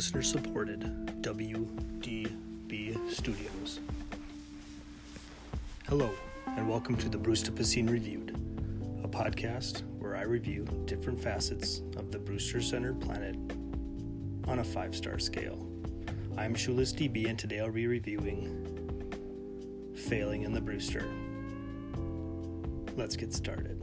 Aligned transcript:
listener 0.00 0.22
supported 0.22 0.80
WDB 1.20 3.10
Studios. 3.12 3.80
Hello, 5.90 6.10
and 6.46 6.66
welcome 6.66 6.96
to 6.96 7.10
the 7.10 7.18
Brewster 7.18 7.52
Piscine 7.52 7.86
Reviewed, 7.86 8.30
a 9.04 9.08
podcast 9.08 9.82
where 9.98 10.16
I 10.16 10.22
review 10.22 10.64
different 10.86 11.22
facets 11.22 11.82
of 11.98 12.10
the 12.10 12.18
Brewster 12.18 12.62
centered 12.62 12.98
planet 12.98 13.36
on 14.48 14.60
a 14.60 14.64
five 14.64 14.96
star 14.96 15.18
scale. 15.18 15.68
I'm 16.38 16.54
Shoeless 16.54 16.94
DB, 16.94 17.28
and 17.28 17.38
today 17.38 17.60
I'll 17.60 17.70
be 17.70 17.86
reviewing 17.86 18.56
Failing 19.94 20.44
in 20.44 20.54
the 20.54 20.62
Brewster. 20.62 21.04
Let's 22.96 23.16
get 23.16 23.34
started. 23.34 23.78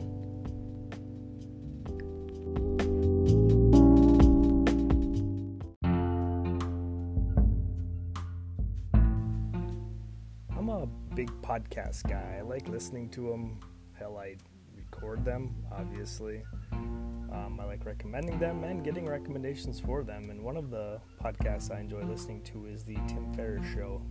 I'm 10.69 10.83
a 10.83 11.15
big 11.15 11.29
podcast 11.41 12.09
guy. 12.09 12.39
I 12.39 12.41
like 12.41 12.67
listening 12.67 13.07
to 13.11 13.29
them. 13.29 13.57
Hell, 13.93 14.17
I 14.17 14.35
record 14.75 15.23
them, 15.23 15.55
obviously. 15.71 16.43
Um, 16.73 17.57
I 17.61 17.63
like 17.63 17.85
recommending 17.85 18.37
them 18.37 18.65
and 18.65 18.83
getting 18.83 19.07
recommendations 19.07 19.79
for 19.79 20.03
them. 20.03 20.29
And 20.29 20.43
one 20.43 20.57
of 20.57 20.69
the 20.69 20.99
podcasts 21.23 21.73
I 21.73 21.79
enjoy 21.79 22.03
listening 22.03 22.41
to 22.51 22.65
is 22.65 22.83
the 22.83 22.95
Tim 23.07 23.33
Ferriss 23.33 23.65
Show. 23.73 24.01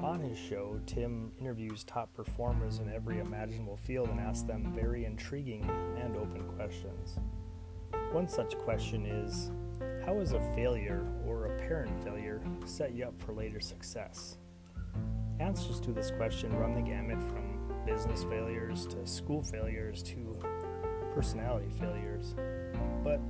On 0.00 0.20
his 0.22 0.38
show, 0.38 0.80
Tim 0.86 1.32
interviews 1.38 1.84
top 1.84 2.14
performers 2.14 2.78
in 2.78 2.90
every 2.90 3.18
imaginable 3.18 3.76
field 3.76 4.08
and 4.08 4.20
asks 4.20 4.44
them 4.44 4.72
very 4.72 5.04
intriguing 5.04 5.70
and 6.02 6.16
open 6.16 6.44
questions. 6.56 7.18
One 8.10 8.26
such 8.26 8.56
question 8.56 9.04
is 9.04 9.50
How 10.06 10.18
has 10.18 10.32
a 10.32 10.40
failure 10.54 11.06
or 11.26 11.54
apparent 11.54 12.02
failure 12.02 12.40
set 12.64 12.94
you 12.94 13.04
up 13.04 13.20
for 13.20 13.34
later 13.34 13.60
success? 13.60 14.38
Answers 15.40 15.80
to 15.80 15.92
this 15.92 16.10
question 16.12 16.54
run 16.56 16.74
the 16.74 16.80
gamut 16.80 17.18
from 17.22 17.52
business 17.84 18.24
failures 18.24 18.86
to 18.86 19.06
school 19.06 19.42
failures 19.42 20.02
to 20.04 20.38
personality 21.14 21.68
failures. 21.80 22.34
But 23.02 23.20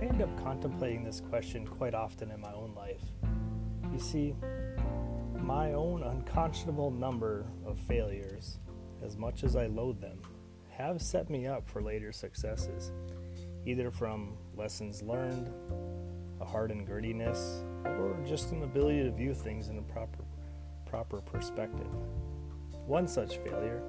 I 0.00 0.04
end 0.04 0.20
up 0.20 0.42
contemplating 0.42 1.04
this 1.04 1.20
question 1.20 1.66
quite 1.66 1.94
often 1.94 2.30
in 2.30 2.40
my 2.40 2.52
own 2.52 2.74
life. 2.74 3.02
You 3.92 3.98
see, 3.98 4.34
my 5.38 5.72
own 5.72 6.02
unconscionable 6.02 6.90
number 6.90 7.46
of 7.66 7.78
failures, 7.78 8.58
as 9.04 9.16
much 9.16 9.44
as 9.44 9.56
I 9.56 9.66
loathe 9.66 10.00
them, 10.00 10.18
have 10.70 11.02
set 11.02 11.30
me 11.30 11.46
up 11.46 11.66
for 11.66 11.82
later 11.82 12.12
successes, 12.12 12.92
either 13.66 13.90
from 13.90 14.36
lessons 14.56 15.02
learned, 15.02 15.52
a 16.40 16.44
heart 16.44 16.72
and 16.72 16.86
grittiness, 16.86 17.62
or 17.84 18.16
just 18.26 18.52
an 18.52 18.62
ability 18.62 19.04
to 19.04 19.10
view 19.12 19.34
things 19.34 19.68
in 19.68 19.78
a 19.78 19.82
proper 19.82 20.24
proper 20.92 21.22
perspective. 21.22 21.88
One 22.86 23.08
such 23.08 23.38
failure, 23.38 23.82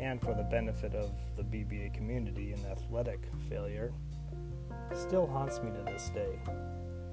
and 0.00 0.20
for 0.20 0.34
the 0.34 0.42
benefit 0.42 0.92
of 0.92 1.12
the 1.36 1.44
BBA 1.44 1.94
community, 1.94 2.50
an 2.50 2.66
athletic 2.68 3.20
failure, 3.48 3.92
still 4.92 5.24
haunts 5.24 5.62
me 5.62 5.70
to 5.70 5.84
this 5.84 6.10
day. 6.12 6.40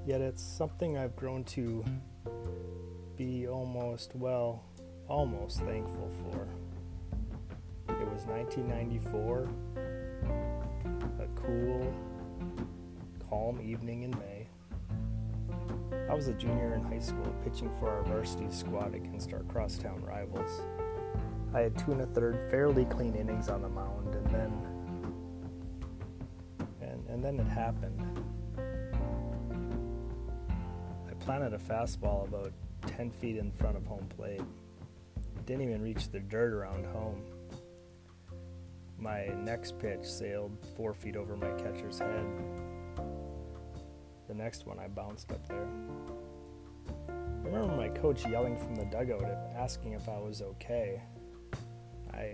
Yet 0.08 0.22
it's 0.22 0.42
something 0.42 0.98
I've 0.98 1.16
grown 1.16 1.44
to 1.44 1.86
be 3.16 3.48
almost, 3.48 4.16
well, 4.16 4.64
almost 5.08 5.60
thankful 5.60 6.10
for. 6.24 6.48
It 8.02 8.12
was 8.12 8.26
1994, 8.26 9.48
a 11.20 11.28
cool, 11.40 11.94
calm 13.30 13.62
evening 13.62 14.02
in 14.02 14.12
May. 14.12 14.37
I 16.10 16.14
was 16.14 16.30
a 16.30 16.34
junior 16.34 16.74
in 16.76 16.84
high 16.84 17.00
school 17.00 17.36
pitching 17.44 17.70
for 17.80 17.90
our 17.90 18.04
varsity 18.04 18.48
squad 18.50 18.96
against 18.96 19.34
our 19.34 19.44
crosstown 19.44 20.02
rivals. 20.04 20.62
I 21.54 21.62
had 21.62 21.78
two 21.78 21.92
and 21.92 22.02
a 22.02 22.06
third 22.06 22.50
fairly 22.50 22.86
clean 22.86 23.14
innings 23.14 23.50
on 23.50 23.62
the 23.62 23.70
mound, 23.70 24.16
and 24.16 24.26
then 24.28 24.54
and, 26.82 27.08
and 27.10 27.24
then 27.24 27.40
it 27.40 27.50
happened. 27.50 28.02
I 31.10 31.14
planted 31.26 31.54
a 31.54 31.58
fastball 31.58 32.28
about 32.28 32.54
10 32.86 33.12
feet 33.12 33.36
in 33.36 33.52
front 33.52 33.76
of 33.76 33.86
home 33.86 34.08
plate. 34.16 34.42
Didn't 35.46 35.64
even 35.64 35.82
reach 35.82 36.10
the 36.10 36.20
dirt 36.20 36.54
around 36.54 36.86
home. 36.86 37.22
My 38.98 39.28
next 39.44 39.78
pitch 39.78 40.06
sailed 40.06 40.58
four 40.76 40.94
feet 40.94 41.16
over 41.16 41.36
my 41.36 41.52
catcher's 41.52 42.00
head. 42.00 42.26
The 44.28 44.34
next 44.34 44.66
one 44.66 44.78
I 44.80 44.88
bounced 44.88 45.32
up 45.32 45.48
there. 45.48 45.68
I 47.10 47.50
remember 47.50 47.76
my 47.76 47.90
coach 47.90 48.28
yelling 48.28 48.58
from 48.58 48.76
the 48.76 48.86
dugout 48.86 49.24
asking 49.56 49.94
if 49.94 50.10
I 50.10 50.18
was 50.20 50.42
okay. 50.42 51.02
I 52.14 52.34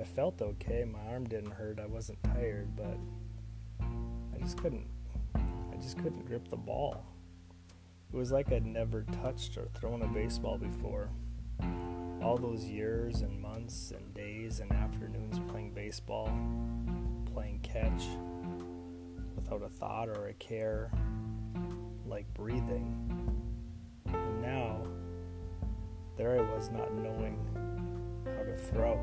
I 0.00 0.04
felt 0.04 0.42
okay. 0.42 0.84
My 0.84 1.00
arm 1.10 1.26
didn't 1.26 1.52
hurt. 1.52 1.80
I 1.80 1.86
wasn't 1.86 2.22
tired, 2.22 2.76
but 2.76 2.98
I 3.80 4.38
just 4.40 4.58
couldn't 4.58 4.86
I 5.34 5.76
just 5.80 5.96
couldn't 5.98 6.26
grip 6.26 6.48
the 6.48 6.56
ball. 6.56 7.04
It 8.12 8.16
was 8.16 8.32
like 8.32 8.52
I'd 8.52 8.66
never 8.66 9.02
touched 9.22 9.56
or 9.56 9.68
thrown 9.74 10.02
a 10.02 10.08
baseball 10.08 10.58
before. 10.58 11.08
All 12.22 12.36
those 12.36 12.64
years 12.64 13.20
and 13.20 13.40
months 13.40 13.92
and 13.92 14.12
days 14.14 14.60
and 14.60 14.72
afternoons 14.72 15.38
playing 15.50 15.72
baseball, 15.72 16.30
playing 17.32 17.60
catch, 17.60 18.04
without 19.38 19.62
a 19.62 19.68
thought 19.68 20.08
or 20.08 20.28
a 20.28 20.34
care, 20.34 20.90
like 22.06 22.26
breathing. 22.34 22.92
And 24.06 24.42
now, 24.42 24.82
there 26.16 26.38
I 26.38 26.54
was 26.56 26.70
not 26.70 26.92
knowing 26.92 27.38
how 28.24 28.42
to 28.42 28.56
throw. 28.56 28.98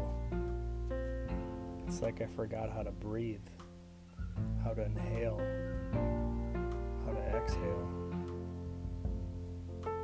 It's 1.87 2.01
like 2.01 2.21
I 2.21 2.25
forgot 2.25 2.69
how 2.69 2.83
to 2.83 2.91
breathe, 2.91 3.47
how 4.63 4.73
to 4.73 4.83
inhale, 4.83 5.39
how 7.05 7.13
to 7.13 7.21
exhale. 7.37 7.89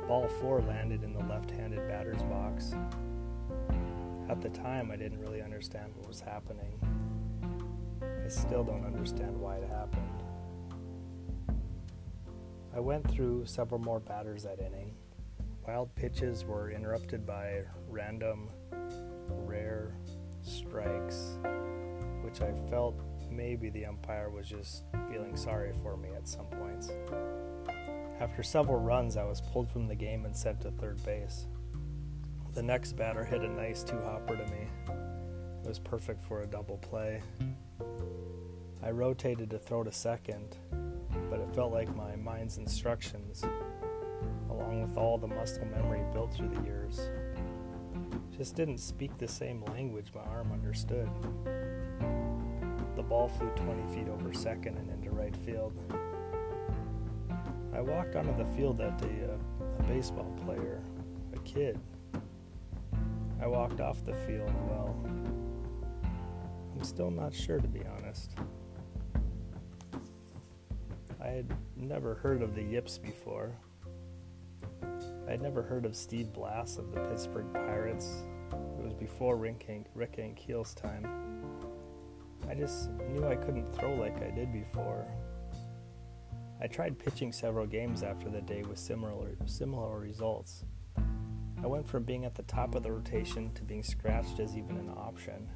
Ball 0.08 0.28
four 0.40 0.62
landed 0.62 1.02
in 1.02 1.12
the 1.12 1.24
left 1.24 1.50
handed 1.50 1.86
batter's 1.88 2.22
box. 2.22 2.74
At 4.30 4.40
the 4.40 4.48
time, 4.48 4.90
I 4.90 4.96
didn't 4.96 5.20
really 5.20 5.42
understand 5.42 5.92
what 5.96 6.08
was 6.08 6.20
happening. 6.20 6.78
I 8.24 8.28
still 8.28 8.64
don't 8.64 8.86
understand 8.86 9.38
why 9.38 9.56
it 9.56 9.68
happened. 9.68 10.21
I 12.74 12.80
went 12.80 13.10
through 13.10 13.44
several 13.44 13.80
more 13.80 14.00
batters 14.00 14.44
that 14.44 14.58
inning. 14.58 14.94
Wild 15.66 15.94
pitches 15.94 16.44
were 16.44 16.70
interrupted 16.70 17.26
by 17.26 17.62
random, 17.88 18.48
rare 19.28 19.94
strikes, 20.42 21.36
which 22.22 22.40
I 22.40 22.52
felt 22.70 22.98
maybe 23.30 23.68
the 23.68 23.84
umpire 23.84 24.30
was 24.30 24.48
just 24.48 24.84
feeling 25.08 25.36
sorry 25.36 25.72
for 25.82 25.96
me 25.98 26.08
at 26.16 26.26
some 26.26 26.46
points. 26.46 26.90
After 28.20 28.42
several 28.42 28.80
runs, 28.80 29.16
I 29.16 29.24
was 29.24 29.40
pulled 29.40 29.68
from 29.68 29.86
the 29.86 29.94
game 29.94 30.24
and 30.24 30.34
sent 30.34 30.62
to 30.62 30.70
third 30.70 31.04
base. 31.04 31.46
The 32.54 32.62
next 32.62 32.92
batter 32.92 33.24
hit 33.24 33.42
a 33.42 33.48
nice 33.48 33.82
two 33.82 34.00
hopper 34.00 34.36
to 34.36 34.46
me. 34.46 34.68
It 35.62 35.68
was 35.68 35.78
perfect 35.78 36.22
for 36.22 36.42
a 36.42 36.46
double 36.46 36.78
play. 36.78 37.22
I 38.82 38.90
rotated 38.90 39.50
to 39.50 39.58
throw 39.58 39.82
to 39.84 39.92
second, 39.92 40.56
felt 41.54 41.72
like 41.72 41.94
my 41.94 42.16
mind's 42.16 42.56
instructions, 42.56 43.44
along 44.48 44.82
with 44.82 44.96
all 44.96 45.18
the 45.18 45.26
muscle 45.26 45.66
memory 45.66 46.02
built 46.12 46.32
through 46.32 46.48
the 46.48 46.62
years, 46.62 47.10
just 48.36 48.56
didn't 48.56 48.78
speak 48.78 49.16
the 49.18 49.28
same 49.28 49.62
language 49.66 50.12
my 50.14 50.22
arm 50.22 50.50
understood. 50.52 51.08
The 52.96 53.02
ball 53.02 53.28
flew 53.28 53.48
20 53.50 53.94
feet 53.94 54.08
over 54.08 54.32
second 54.32 54.78
and 54.78 54.90
into 54.90 55.10
right 55.10 55.36
field. 55.44 55.74
I 57.74 57.80
walked 57.80 58.16
onto 58.16 58.36
the 58.36 58.48
field 58.56 58.78
that 58.78 58.96
day, 58.98 59.20
a, 59.20 59.34
a 59.78 59.82
baseball 59.88 60.34
player, 60.44 60.82
a 61.34 61.38
kid. 61.40 61.78
I 63.42 63.46
walked 63.46 63.80
off 63.80 64.04
the 64.06 64.14
field, 64.26 64.52
well, 64.68 64.96
I'm 66.74 66.84
still 66.84 67.10
not 67.10 67.34
sure 67.34 67.58
to 67.58 67.68
be 67.68 67.82
honest. 67.98 68.36
I 71.22 71.28
had 71.28 71.56
never 71.76 72.14
heard 72.16 72.42
of 72.42 72.56
the 72.56 72.62
Yips 72.62 72.98
before. 72.98 73.52
I 74.82 75.30
had 75.30 75.40
never 75.40 75.62
heard 75.62 75.84
of 75.84 75.94
Steve 75.94 76.32
Blass 76.32 76.78
of 76.78 76.92
the 76.92 77.00
Pittsburgh 77.00 77.46
Pirates. 77.52 78.24
It 78.50 78.84
was 78.84 78.92
before 78.92 79.36
Rick, 79.36 79.86
Rick 79.94 80.16
Ankiel's 80.16 80.74
time. 80.74 81.06
I 82.50 82.54
just 82.54 82.90
knew 83.08 83.24
I 83.24 83.36
couldn't 83.36 83.72
throw 83.72 83.94
like 83.94 84.20
I 84.20 84.30
did 84.30 84.52
before. 84.52 85.06
I 86.60 86.66
tried 86.66 86.98
pitching 86.98 87.30
several 87.30 87.66
games 87.66 88.02
after 88.02 88.28
the 88.28 88.40
day 88.40 88.62
with 88.62 88.78
similar 88.78 89.36
similar 89.46 90.00
results. 90.00 90.64
I 91.62 91.66
went 91.68 91.86
from 91.86 92.02
being 92.02 92.24
at 92.24 92.34
the 92.34 92.42
top 92.42 92.74
of 92.74 92.82
the 92.82 92.90
rotation 92.90 93.52
to 93.54 93.62
being 93.62 93.84
scratched 93.84 94.40
as 94.40 94.56
even 94.56 94.76
an 94.76 94.90
option. 94.96 95.48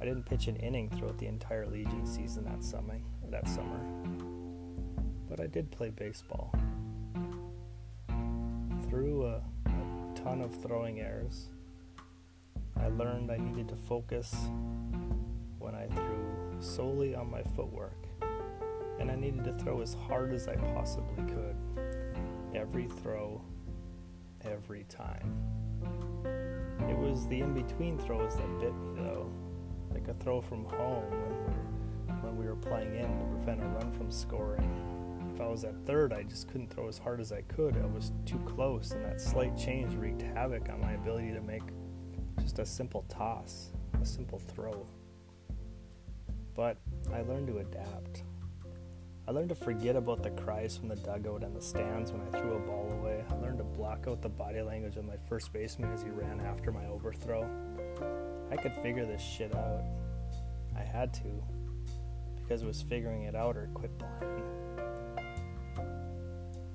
I 0.00 0.06
didn't 0.06 0.24
pitch 0.24 0.46
an 0.46 0.56
inning 0.56 0.88
throughout 0.88 1.18
the 1.18 1.26
entire 1.26 1.66
Legion 1.66 2.06
season 2.06 2.44
that 2.44 2.64
summer. 2.64 2.98
That 3.32 3.48
summer. 3.48 3.80
but 5.26 5.40
I 5.40 5.46
did 5.46 5.70
play 5.70 5.88
baseball. 5.88 6.54
Through 8.90 9.24
a, 9.24 9.36
a 9.64 10.14
ton 10.14 10.42
of 10.42 10.54
throwing 10.62 11.00
errors, 11.00 11.48
I 12.78 12.88
learned 12.88 13.30
I 13.30 13.38
needed 13.38 13.68
to 13.70 13.76
focus 13.76 14.34
when 15.58 15.74
I 15.74 15.86
threw 15.86 16.26
solely 16.60 17.14
on 17.14 17.30
my 17.30 17.42
footwork, 17.56 18.04
and 19.00 19.10
I 19.10 19.14
needed 19.14 19.44
to 19.44 19.54
throw 19.54 19.80
as 19.80 19.94
hard 19.94 20.34
as 20.34 20.46
I 20.46 20.56
possibly 20.56 21.24
could. 21.32 21.56
Every 22.54 22.84
throw, 22.84 23.40
every 24.44 24.84
time. 24.90 25.34
It 26.86 26.98
was 26.98 27.26
the 27.28 27.40
in 27.40 27.54
between 27.54 27.96
throws 27.98 28.36
that 28.36 28.60
bit 28.60 28.74
me 28.74 29.00
though, 29.02 29.32
like 29.90 30.06
a 30.08 30.14
throw 30.22 30.42
from 30.42 30.66
home 30.66 31.31
we 32.42 32.48
were, 32.48 32.56
playing 32.56 32.94
in 32.96 33.18
to 33.18 33.24
prevent 33.26 33.62
a 33.62 33.66
run 33.66 33.92
from 33.92 34.10
scoring. 34.10 34.70
If 35.34 35.40
I 35.40 35.46
was 35.46 35.64
at 35.64 35.74
third, 35.86 36.12
I 36.12 36.24
just 36.24 36.48
couldn't 36.48 36.68
throw 36.68 36.88
as 36.88 36.98
hard 36.98 37.20
as 37.20 37.32
I 37.32 37.42
could. 37.42 37.76
I 37.76 37.86
was 37.86 38.12
too 38.26 38.38
close, 38.40 38.90
and 38.92 39.04
that 39.04 39.20
slight 39.20 39.56
change 39.56 39.94
wreaked 39.94 40.22
havoc 40.22 40.68
on 40.68 40.80
my 40.80 40.92
ability 40.92 41.32
to 41.32 41.40
make 41.40 41.62
just 42.40 42.58
a 42.58 42.66
simple 42.66 43.04
toss, 43.08 43.72
a 44.00 44.04
simple 44.04 44.38
throw. 44.38 44.86
But 46.54 46.76
I 47.12 47.22
learned 47.22 47.46
to 47.48 47.58
adapt. 47.58 48.24
I 49.26 49.30
learned 49.30 49.50
to 49.50 49.54
forget 49.54 49.94
about 49.94 50.22
the 50.22 50.30
cries 50.30 50.76
from 50.76 50.88
the 50.88 50.96
dugout 50.96 51.44
and 51.44 51.56
the 51.56 51.62
stands 51.62 52.12
when 52.12 52.20
I 52.20 52.38
threw 52.38 52.56
a 52.56 52.58
ball 52.58 52.92
away. 53.00 53.24
I 53.30 53.34
learned 53.36 53.58
to 53.58 53.64
block 53.64 54.06
out 54.08 54.20
the 54.20 54.28
body 54.28 54.60
language 54.60 54.96
of 54.96 55.04
my 55.04 55.16
first 55.28 55.52
baseman 55.52 55.92
as 55.92 56.02
he 56.02 56.10
ran 56.10 56.40
after 56.40 56.72
my 56.72 56.84
overthrow. 56.86 57.48
I 58.50 58.56
could 58.56 58.74
figure 58.74 59.06
this 59.06 59.22
shit 59.22 59.54
out. 59.54 59.84
I 60.76 60.82
had 60.82 61.14
to, 61.14 61.42
was 62.60 62.82
figuring 62.82 63.22
it 63.22 63.34
out 63.34 63.56
or 63.56 63.70
quit 63.72 63.90
playing. 63.98 64.44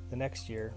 The 0.09 0.15
next 0.15 0.49
year, 0.49 0.73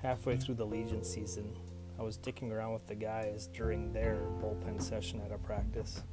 halfway 0.00 0.36
through 0.36 0.54
the 0.54 0.64
Legion 0.64 1.02
season, 1.02 1.56
I 1.98 2.02
was 2.02 2.16
dicking 2.16 2.52
around 2.52 2.72
with 2.72 2.86
the 2.86 2.94
guys 2.94 3.48
during 3.48 3.92
their 3.92 4.18
bullpen 4.40 4.80
session 4.80 5.20
at 5.24 5.32
a 5.32 5.38
practice. 5.38 6.04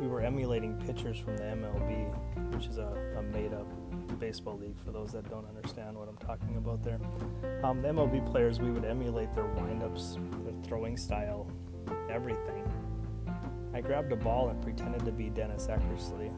We 0.00 0.06
were 0.06 0.22
emulating 0.22 0.76
pitchers 0.78 1.18
from 1.18 1.36
the 1.36 1.42
MLB, 1.42 2.54
which 2.54 2.66
is 2.66 2.78
a, 2.78 3.14
a 3.18 3.22
made 3.22 3.52
up 3.52 3.66
baseball 4.18 4.56
league 4.56 4.78
for 4.82 4.92
those 4.92 5.12
that 5.12 5.28
don't 5.28 5.46
understand 5.46 5.98
what 5.98 6.08
I'm 6.08 6.16
talking 6.16 6.56
about 6.56 6.82
there. 6.82 6.98
Um, 7.62 7.82
the 7.82 7.88
MLB 7.88 8.30
players, 8.30 8.58
we 8.58 8.70
would 8.70 8.86
emulate 8.86 9.34
their 9.34 9.44
windups, 9.44 10.14
their 10.44 10.54
throwing 10.62 10.96
style, 10.96 11.46
everything. 12.10 12.64
I 13.74 13.80
grabbed 13.80 14.12
a 14.12 14.16
ball 14.16 14.48
and 14.48 14.60
pretended 14.62 15.04
to 15.04 15.12
be 15.12 15.28
Dennis 15.28 15.66
Eckersley. 15.66 16.30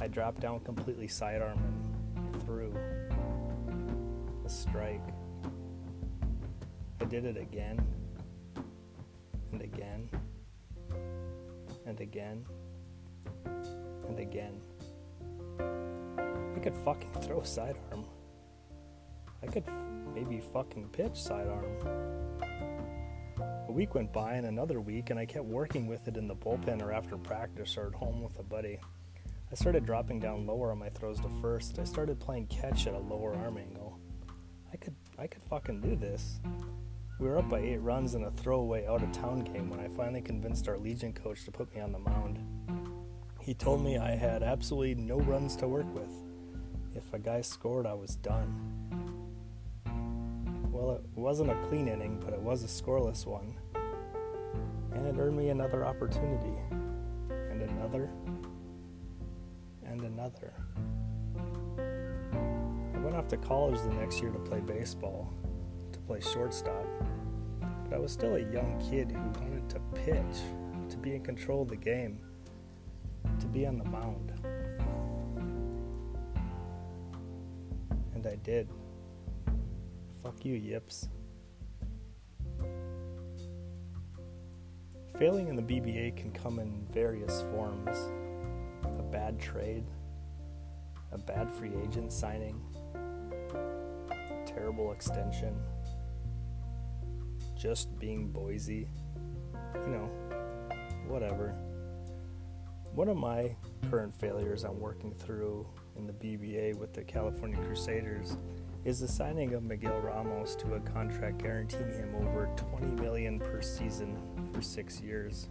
I 0.00 0.08
dropped 0.08 0.40
down 0.40 0.60
completely 0.60 1.08
sidearm 1.08 1.58
and 2.16 2.42
threw 2.44 2.72
a 4.44 4.48
strike. 4.48 5.02
I 7.00 7.04
did 7.04 7.24
it 7.24 7.36
again 7.36 7.80
and 9.52 9.62
again 9.62 10.10
and 11.86 12.00
again 12.00 12.44
and 13.44 14.18
again. 14.18 14.60
I 15.58 16.58
could 16.60 16.76
fucking 16.84 17.12
throw 17.22 17.42
sidearm. 17.42 18.06
I 19.42 19.46
could 19.46 19.64
maybe 20.14 20.40
fucking 20.52 20.88
pitch 20.90 21.16
sidearm. 21.16 21.64
A 23.68 23.72
week 23.72 23.94
went 23.94 24.12
by 24.12 24.34
and 24.34 24.46
another 24.46 24.80
week, 24.80 25.10
and 25.10 25.18
I 25.18 25.26
kept 25.26 25.44
working 25.44 25.86
with 25.86 26.06
it 26.08 26.16
in 26.16 26.28
the 26.28 26.34
bullpen 26.34 26.82
or 26.82 26.92
after 26.92 27.16
practice 27.16 27.76
or 27.76 27.88
at 27.88 27.94
home 27.94 28.22
with 28.22 28.38
a 28.38 28.42
buddy. 28.42 28.78
I 29.50 29.54
started 29.54 29.86
dropping 29.86 30.18
down 30.18 30.46
lower 30.46 30.72
on 30.72 30.78
my 30.78 30.88
throws 30.88 31.20
to 31.20 31.28
first. 31.40 31.78
I 31.78 31.84
started 31.84 32.18
playing 32.18 32.48
catch 32.48 32.86
at 32.86 32.94
a 32.94 32.98
lower 32.98 33.34
arm 33.36 33.58
angle. 33.58 33.98
I 34.72 34.76
could 34.76 34.94
I 35.18 35.26
could 35.28 35.42
fucking 35.42 35.80
do 35.80 35.94
this. 35.94 36.40
We 37.18 37.28
were 37.28 37.38
up 37.38 37.48
by 37.48 37.60
eight 37.60 37.80
runs 37.80 38.14
in 38.14 38.24
a 38.24 38.30
throwaway 38.30 38.86
out 38.86 39.02
of 39.02 39.12
town 39.12 39.40
game 39.40 39.70
when 39.70 39.80
I 39.80 39.88
finally 39.88 40.20
convinced 40.20 40.68
our 40.68 40.76
Legion 40.76 41.12
coach 41.12 41.44
to 41.44 41.52
put 41.52 41.72
me 41.74 41.80
on 41.80 41.92
the 41.92 41.98
mound. 41.98 42.40
He 43.40 43.54
told 43.54 43.82
me 43.82 43.96
I 43.96 44.16
had 44.16 44.42
absolutely 44.42 44.96
no 44.96 45.18
runs 45.18 45.54
to 45.56 45.68
work 45.68 45.86
with. 45.94 46.10
If 46.94 47.14
a 47.14 47.18
guy 47.18 47.40
scored, 47.40 47.86
I 47.86 47.94
was 47.94 48.16
done. 48.16 48.52
Well, 50.72 50.96
it 50.96 51.04
wasn't 51.14 51.50
a 51.50 51.68
clean 51.68 51.88
inning, 51.88 52.20
but 52.22 52.34
it 52.34 52.40
was 52.40 52.64
a 52.64 52.66
scoreless 52.66 53.24
one. 53.24 53.54
And 54.92 55.06
it 55.06 55.14
earned 55.18 55.36
me 55.36 55.50
another 55.50 55.86
opportunity. 55.86 56.58
And 57.30 57.62
another. 57.62 58.10
I 61.78 62.98
went 62.98 63.14
off 63.14 63.28
to 63.28 63.36
college 63.36 63.80
the 63.80 63.94
next 63.94 64.20
year 64.20 64.30
to 64.30 64.38
play 64.40 64.60
baseball, 64.60 65.32
to 65.92 65.98
play 66.00 66.20
shortstop. 66.20 66.84
But 67.84 67.94
I 67.94 67.98
was 67.98 68.12
still 68.12 68.34
a 68.34 68.40
young 68.40 68.82
kid 68.90 69.12
who 69.12 69.20
wanted 69.40 69.68
to 69.70 69.80
pitch, 69.94 70.42
to 70.90 70.96
be 70.96 71.14
in 71.14 71.22
control 71.22 71.62
of 71.62 71.68
the 71.68 71.76
game, 71.76 72.18
to 73.38 73.46
be 73.46 73.66
on 73.66 73.78
the 73.78 73.84
mound. 73.84 74.32
And 78.14 78.26
I 78.26 78.36
did. 78.36 78.68
Fuck 80.22 80.44
you, 80.44 80.54
yips. 80.54 81.08
Failing 85.18 85.48
in 85.48 85.56
the 85.56 85.62
BBA 85.62 86.16
can 86.16 86.32
come 86.32 86.58
in 86.58 86.86
various 86.90 87.42
forms 87.52 88.10
a 88.98 89.02
bad 89.02 89.38
trade, 89.38 89.84
a 91.16 91.18
bad 91.18 91.50
free 91.50 91.72
agent 91.82 92.12
signing, 92.12 92.60
terrible 94.44 94.92
extension, 94.92 95.56
just 97.56 97.98
being 97.98 98.28
Boise, 98.28 98.86
you 99.74 99.88
know, 99.88 100.10
whatever. 101.08 101.54
One 102.94 103.08
of 103.08 103.16
my 103.16 103.56
current 103.90 104.14
failures 104.14 104.64
I'm 104.64 104.78
working 104.78 105.14
through 105.14 105.66
in 105.96 106.06
the 106.06 106.12
BBA 106.12 106.76
with 106.76 106.92
the 106.92 107.02
California 107.02 107.58
Crusaders 107.64 108.36
is 108.84 109.00
the 109.00 109.08
signing 109.08 109.54
of 109.54 109.62
Miguel 109.62 109.98
Ramos 110.00 110.54
to 110.56 110.74
a 110.74 110.80
contract 110.80 111.38
guaranteeing 111.38 111.88
him 111.92 112.14
over 112.16 112.50
20 112.56 113.00
million 113.00 113.38
per 113.38 113.62
season 113.62 114.18
for 114.52 114.60
6 114.60 115.00
years. 115.00 115.48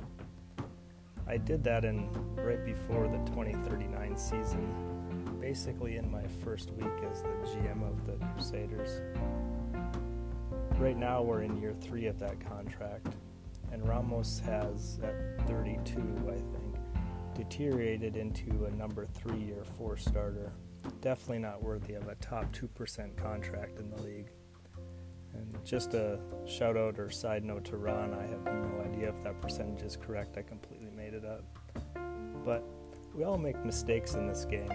I 1.27 1.37
did 1.37 1.63
that 1.63 1.85
in 1.85 2.07
right 2.35 2.63
before 2.63 3.07
the 3.07 3.17
2039 3.31 4.15
season, 4.15 4.94
basically 5.45 5.97
in 5.97 6.09
my 6.09 6.25
first 6.43 6.71
week 6.71 6.87
as 7.11 7.21
the 7.21 7.27
GM 7.45 7.87
of 7.87 8.03
the 8.03 8.13
Crusaders. 8.33 8.99
Right 10.79 10.97
now 10.97 11.21
we're 11.21 11.43
in 11.43 11.61
year 11.61 11.71
3 11.71 12.07
of 12.07 12.17
that 12.17 12.39
contract 12.39 13.09
and 13.71 13.87
Ramos 13.87 14.39
has 14.39 14.99
at 15.03 15.47
32, 15.47 16.01
I 16.29 16.31
think 16.31 16.75
deteriorated 17.35 18.17
into 18.17 18.65
a 18.65 18.71
number 18.71 19.05
three 19.05 19.51
or 19.51 19.63
four 19.77 19.97
starter. 19.97 20.51
Definitely 21.01 21.39
not 21.39 21.61
worthy 21.61 21.93
of 21.93 22.07
a 22.07 22.15
top 22.15 22.51
2% 22.51 23.15
contract 23.15 23.77
in 23.79 23.91
the 23.91 24.01
league. 24.01 24.31
And 25.35 25.63
just 25.63 25.93
a 25.93 26.19
shout 26.47 26.75
out 26.75 26.97
or 26.97 27.11
side 27.11 27.43
note 27.43 27.65
to 27.65 27.77
Ron, 27.77 28.15
I 28.15 28.25
have 28.25 28.45
no 28.45 28.83
idea 28.83 29.09
if 29.09 29.21
that 29.23 29.39
percentage 29.41 29.83
is 29.83 29.95
correct. 29.95 30.37
I 30.37 30.41
completely 30.41 30.89
made 30.89 31.13
it 31.13 31.23
up. 31.23 31.43
But 32.43 32.63
we 33.13 33.25
all 33.25 33.37
make 33.37 33.63
mistakes 33.63 34.15
in 34.15 34.27
this 34.27 34.43
game. 34.45 34.71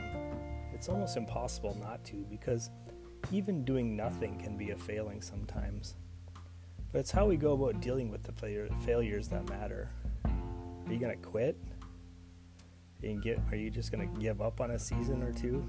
It's 0.75 0.89
almost 0.89 1.17
impossible 1.17 1.77
not 1.81 2.05
to 2.07 2.17
because 2.31 2.71
even 3.33 3.65
doing 3.65 3.97
nothing 3.97 4.39
can 4.39 4.57
be 4.57 4.71
a 4.71 4.77
failing 4.77 5.21
sometimes. 5.21 5.95
But 6.93 7.01
it's 7.01 7.11
how 7.11 7.27
we 7.27 7.37
go 7.37 7.53
about 7.53 7.81
dealing 7.81 8.11
with 8.11 8.23
the 8.23 8.33
failure, 8.33 8.69
failures 8.85 9.29
that 9.29 9.49
matter. 9.49 9.91
Are 10.25 10.93
you 10.93 10.99
going 10.99 11.17
to 11.17 11.29
quit? 11.29 11.57
and 13.03 13.23
get 13.23 13.39
are 13.51 13.57
you 13.57 13.71
just 13.71 13.91
gonna 13.91 14.07
give 14.07 14.41
up 14.41 14.61
on 14.61 14.73
a 14.73 14.79
season 14.79 15.23
or 15.23 15.33
two? 15.33 15.65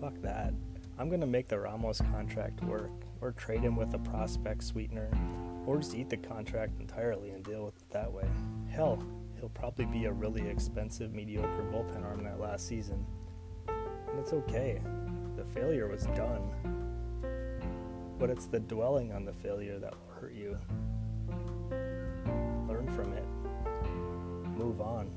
Fuck 0.00 0.14
that. 0.22 0.52
I'm 0.98 1.08
gonna 1.08 1.26
make 1.26 1.48
the 1.48 1.58
Ramos 1.58 2.00
contract 2.12 2.62
work, 2.64 2.90
or 3.20 3.32
trade 3.32 3.60
him 3.60 3.76
with 3.76 3.94
a 3.94 3.98
prospect 3.98 4.62
sweetener, 4.62 5.10
or 5.66 5.78
just 5.78 5.94
eat 5.94 6.10
the 6.10 6.16
contract 6.16 6.80
entirely 6.80 7.30
and 7.30 7.42
deal 7.42 7.64
with 7.64 7.76
it 7.76 7.90
that 7.90 8.12
way. 8.12 8.28
Hell, 8.68 9.02
he'll 9.40 9.48
probably 9.48 9.86
be 9.86 10.04
a 10.04 10.12
really 10.12 10.46
expensive, 10.46 11.12
mediocre 11.12 11.64
bullpen 11.72 12.04
arm 12.04 12.22
that 12.24 12.38
last 12.38 12.68
season. 12.68 13.04
And 13.66 14.18
it's 14.18 14.32
okay. 14.32 14.80
The 15.36 15.44
failure 15.44 15.88
was 15.88 16.06
done. 16.06 16.52
But 18.18 18.30
it's 18.30 18.46
the 18.46 18.60
dwelling 18.60 19.12
on 19.12 19.24
the 19.24 19.32
failure 19.32 19.78
that 19.78 19.92
will 19.92 20.14
hurt 20.20 20.34
you. 20.34 20.58
Learn 22.68 22.88
from 22.94 23.12
it. 23.14 23.24
Move 24.56 24.80
on 24.80 25.10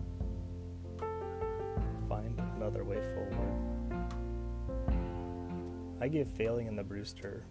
find 2.13 2.39
another 2.57 2.83
way 2.83 2.99
forward. 3.13 4.03
I 5.99 6.07
give 6.07 6.27
Failing 6.27 6.67
in 6.67 6.75
the 6.75 6.83
Brewster 6.83 7.43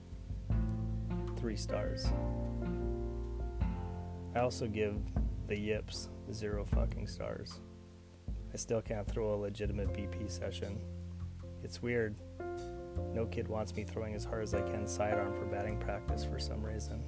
three 1.37 1.57
stars. 1.57 2.07
I 4.37 4.41
also 4.41 4.69
give 4.69 4.97
the 5.49 5.57
Yips 5.57 6.11
zero 6.33 6.65
fucking 6.65 7.07
stars. 7.07 7.61
I 8.53 8.57
still 8.57 8.83
can't 8.83 9.07
throw 9.07 9.35
a 9.35 9.37
legitimate 9.37 9.93
BP 9.93 10.31
session. 10.31 10.79
It's 11.65 11.83
weird. 11.83 12.15
No 13.15 13.27
kid 13.27 13.49
wants 13.49 13.75
me 13.75 13.85
throwing 13.85 14.15
as 14.15 14.25
hard 14.25 14.43
as 14.43 14.55
I 14.55 14.61
can 14.61 14.87
sidearm 14.87 15.33
for 15.33 15.47
batting 15.47 15.79
practice 15.79 16.25
for 16.25 16.39
some 16.39 16.63
reason. 16.63 17.03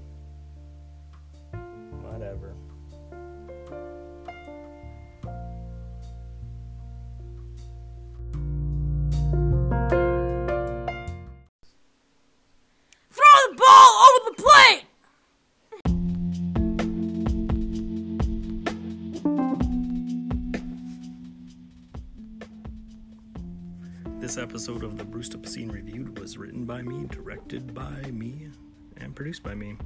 Whatever. 2.03 2.55
This 24.35 24.43
episode 24.43 24.83
of 24.83 24.99
the 24.99 25.05
Brewster 25.05 25.39
Piscine 25.39 25.71
Reviewed 25.71 26.19
was 26.19 26.37
written 26.37 26.65
by 26.65 26.83
me, 26.83 27.07
directed 27.07 27.73
by 27.73 28.11
me, 28.11 28.49
and 28.97 29.15
produced 29.15 29.45
by 29.45 29.55
me. 29.55 29.77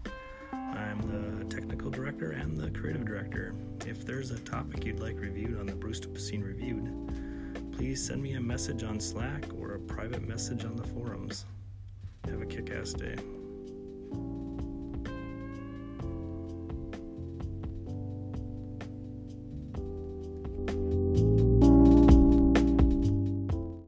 I'm 0.54 1.02
the 1.02 1.44
technical 1.54 1.90
director 1.90 2.30
and 2.30 2.56
the 2.56 2.70
creative 2.70 3.04
director. 3.04 3.54
If 3.86 4.06
there's 4.06 4.30
a 4.30 4.38
topic 4.38 4.86
you'd 4.86 5.00
like 5.00 5.20
reviewed 5.20 5.60
on 5.60 5.66
the 5.66 5.74
Brewster 5.74 6.08
Piscine 6.08 6.42
Reviewed, 6.42 7.74
please 7.76 8.02
send 8.02 8.22
me 8.22 8.36
a 8.36 8.40
message 8.40 8.84
on 8.84 9.00
Slack 9.00 9.44
or 9.60 9.74
a 9.74 9.80
private 9.80 10.26
message 10.26 10.64
on 10.64 10.76
the 10.76 10.86
forums. 10.86 11.44
Have 12.24 12.40
a 12.40 12.46
kick 12.46 12.70
ass 12.70 12.94
day. 12.94 13.16